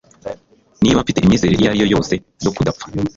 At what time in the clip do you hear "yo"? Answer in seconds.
1.83-1.87, 2.45-2.51